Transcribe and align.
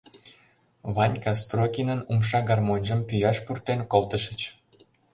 Ванька 0.95 1.33
Строкинын 1.41 2.01
умша 2.11 2.39
гармоньжым 2.49 2.99
пӱяш 3.07 3.37
пуртен 3.45 3.79
колтышыч... 3.91 4.41